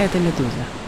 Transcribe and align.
Это 0.00 0.18
«Медуза». 0.18 0.79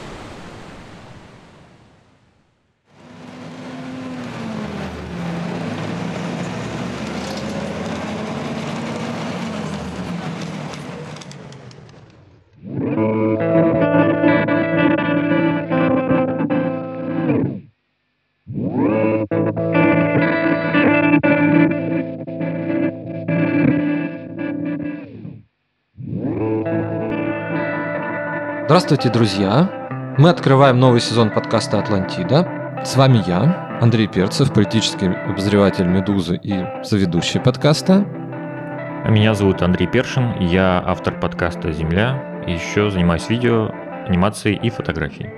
Здравствуйте, 28.72 29.11
друзья! 29.11 30.14
Мы 30.17 30.31
открываем 30.31 30.81
новый 30.81 31.03
сезон 31.03 31.29
подкаста 31.29 31.79
«Атлантида». 31.79 32.81
С 32.83 32.97
вами 32.97 33.22
я, 33.27 33.78
Андрей 33.83 34.06
Перцев, 34.06 34.50
политический 34.50 35.08
обозреватель 35.08 35.84
«Медузы» 35.84 36.41
и 36.42 36.64
соведущий 36.83 37.39
подкаста. 37.39 38.06
А 38.06 39.11
Меня 39.11 39.34
зовут 39.34 39.61
Андрей 39.61 39.86
Першин, 39.86 40.41
я 40.41 40.83
автор 40.86 41.20
подкаста 41.20 41.70
«Земля», 41.70 42.42
и 42.47 42.53
еще 42.53 42.89
занимаюсь 42.89 43.28
видео, 43.28 43.70
анимацией 44.08 44.56
и 44.56 44.70
фотографией. 44.70 45.28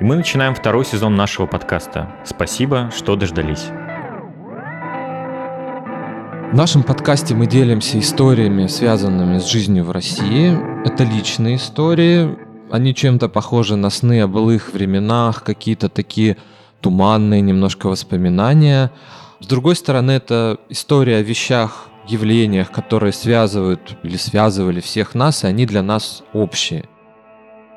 И 0.00 0.04
мы 0.04 0.16
начинаем 0.16 0.56
второй 0.56 0.84
сезон 0.84 1.14
нашего 1.14 1.46
подкаста. 1.46 2.08
Спасибо, 2.24 2.90
что 2.92 3.14
дождались. 3.14 3.68
В 6.50 6.56
нашем 6.56 6.82
подкасте 6.82 7.36
мы 7.36 7.46
делимся 7.46 8.00
историями, 8.00 8.66
связанными 8.66 9.38
с 9.38 9.46
жизнью 9.46 9.84
в 9.84 9.92
России. 9.92 10.58
Это 10.84 11.04
личные 11.04 11.54
истории, 11.56 12.36
они 12.74 12.92
чем-то 12.92 13.28
похожи 13.28 13.76
на 13.76 13.88
сны 13.88 14.20
о 14.22 14.26
былых 14.26 14.72
временах, 14.74 15.44
какие-то 15.44 15.88
такие 15.88 16.36
туманные 16.80 17.40
немножко 17.40 17.86
воспоминания. 17.86 18.90
С 19.38 19.46
другой 19.46 19.76
стороны, 19.76 20.10
это 20.10 20.58
история 20.68 21.18
о 21.18 21.22
вещах, 21.22 21.88
явлениях, 22.08 22.72
которые 22.72 23.12
связывают 23.12 23.96
или 24.02 24.16
связывали 24.16 24.80
всех 24.80 25.14
нас, 25.14 25.44
и 25.44 25.46
они 25.46 25.66
для 25.66 25.82
нас 25.82 26.24
общие. 26.32 26.84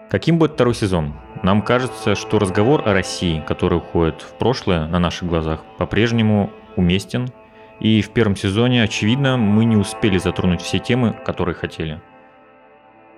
Каким 0.10 0.40
будет 0.40 0.54
второй 0.54 0.74
сезон? 0.74 1.14
Нам 1.44 1.62
кажется, 1.62 2.16
что 2.16 2.40
разговор 2.40 2.82
о 2.90 2.94
России, 2.94 3.44
который 3.48 3.78
уходит 3.78 4.24
в 4.24 4.36
прошлое 4.40 4.88
на 4.88 4.98
наших 4.98 5.30
глазах, 5.30 5.60
по-прежнему 5.78 6.50
уместен. 6.76 7.28
И 7.80 8.02
в 8.02 8.10
первом 8.10 8.36
сезоне, 8.36 8.82
очевидно, 8.82 9.38
мы 9.38 9.66
не 9.66 9.76
успели 9.76 10.18
затронуть 10.18 10.62
все 10.62 10.80
темы, 10.80 11.16
которые 11.24 11.54
хотели. 11.54 12.02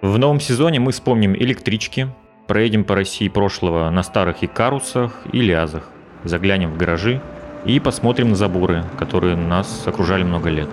В 0.02 0.18
новом 0.18 0.40
сезоне 0.40 0.80
мы 0.80 0.94
вспомним 0.94 1.36
электрички, 1.36 2.08
проедем 2.48 2.86
по 2.86 2.96
России 2.96 3.28
прошлого 3.28 3.90
на 3.90 4.02
старых 4.02 4.42
Икарусах 4.46 5.12
и 5.34 5.42
Лязах, 5.42 5.84
заглянем 6.24 6.72
в 6.72 6.78
гаражи 6.78 7.22
и 7.66 7.82
посмотрим 7.82 8.30
на 8.30 8.36
заборы, 8.38 8.86
которые 8.98 9.36
нас 9.36 9.84
окружали 9.86 10.24
много 10.24 10.50
лет. 10.50 10.70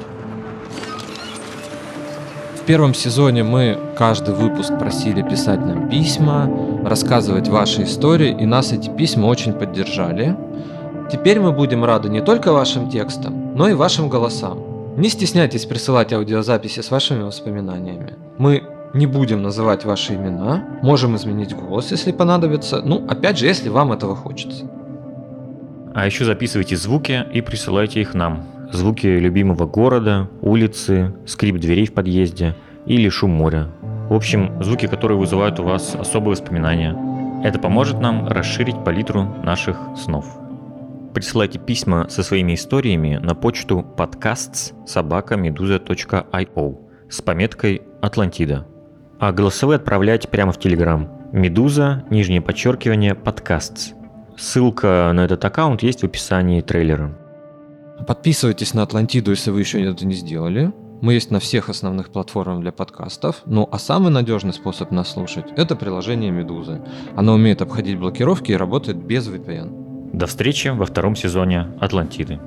В 2.55 2.67
первом 2.67 2.95
сезоне 2.95 3.43
мы 3.43 3.77
каждый 3.97 4.33
выпуск 4.33 4.79
просили 4.79 5.23
писать 5.23 5.59
нам 5.59 5.89
письма, 5.89 6.49
рассказывать 6.85 7.49
ваши 7.49 7.83
истории, 7.83 8.31
и 8.31 8.47
нас 8.47 8.71
эти 8.71 8.91
письма 8.91 9.27
очень 9.27 9.55
поддержали. 9.55 10.37
Теперь 11.11 11.41
мы 11.41 11.51
будем 11.51 11.85
рады 11.85 12.09
не 12.09 12.21
только 12.21 12.53
вашим 12.53 12.89
текстам, 12.91 13.57
но 13.57 13.69
и 13.69 13.75
вашим 13.75 14.09
голосам. 14.09 14.61
Не 14.97 15.09
стесняйтесь 15.09 15.65
присылать 15.65 16.13
аудиозаписи 16.13 16.79
с 16.79 16.93
вашими 16.93 17.23
воспоминаниями. 17.23 18.15
Мы 18.39 18.63
не 18.97 19.07
будем 19.07 19.43
называть 19.43 19.85
ваши 19.85 20.15
имена, 20.15 20.65
можем 20.83 21.17
изменить 21.17 21.55
голос, 21.55 21.91
если 21.91 22.13
понадобится, 22.13 22.83
ну, 22.83 23.07
опять 23.07 23.39
же, 23.39 23.47
если 23.47 23.69
вам 23.69 23.93
этого 23.93 24.17
хочется. 24.17 24.65
А 25.95 26.07
еще 26.07 26.25
записывайте 26.25 26.77
звуки 26.77 27.25
и 27.33 27.41
присылайте 27.41 28.01
их 28.01 28.15
нам. 28.15 28.45
Звуки 28.73 29.07
любимого 29.07 29.67
города, 29.67 30.29
улицы, 30.43 31.15
скрип 31.27 31.59
дверей 31.59 31.87
в 31.87 31.95
подъезде 31.95 32.55
или 32.85 33.09
шум 33.09 33.31
моря. 33.31 33.69
В 34.09 34.15
общем, 34.15 34.63
звуки, 34.63 34.87
которые 34.87 35.19
вызывают 35.19 35.59
у 35.61 35.65
вас 35.65 35.95
особые 35.95 36.33
воспоминания. 36.33 36.97
Это 37.45 37.59
поможет 37.59 38.01
нам 38.01 38.27
расширить 38.29 38.83
палитру 38.85 39.23
наших 39.43 39.79
снов. 39.97 40.27
Присылайте 41.15 41.59
письма 41.59 42.09
со 42.09 42.23
своими 42.23 42.55
историями 42.55 43.19
на 43.23 43.35
почту 43.35 43.85
podcasts 43.97 44.75
собакамедуза.io 44.87 46.79
с 47.09 47.23
пометкой 47.23 47.83
«Атлантида». 48.03 48.67
А 49.19 49.33
голосовые 49.33 49.77
отправляйте 49.77 50.29
прямо 50.29 50.53
в 50.53 50.59
Телеграм. 50.59 51.09
Медуза, 51.33 52.05
нижнее 52.11 52.43
подчеркивание, 52.43 53.15
подкаст. 53.15 53.95
Ссылка 54.37 55.11
на 55.15 55.25
этот 55.25 55.43
аккаунт 55.43 55.83
есть 55.83 56.03
в 56.03 56.05
описании 56.05 56.61
трейлера. 56.61 57.17
Подписывайтесь 58.07 58.75
на 58.75 58.83
Атлантиду, 58.83 59.31
если 59.31 59.51
вы 59.51 59.61
еще 59.61 59.83
это 59.83 60.07
не 60.07 60.15
сделали. 60.15 60.71
Мы 61.01 61.15
есть 61.15 61.31
на 61.31 61.41
всех 61.41 61.71
основных 61.71 62.11
платформах 62.11 62.61
для 62.61 62.73
подкастов. 62.73 63.43
Ну 63.47 63.67
а 63.73 63.79
самый 63.79 64.11
надежный 64.11 64.53
способ 64.53 64.91
нас 64.91 65.13
слушать– 65.13 65.47
это 65.57 65.77
приложение 65.77 66.31
Медузы. 66.31 66.83
Оно 67.15 67.35
умеет 67.35 67.63
обходить 67.63 67.99
блокировки 67.99 68.53
и 68.53 68.57
работает 68.57 68.99
без 68.99 69.27
VPN. 69.29 70.13
До 70.13 70.27
встречи 70.27 70.69
во 70.69 70.85
втором 70.85 71.17
сезоне 71.17 71.69
Атлантиды. 71.81 72.39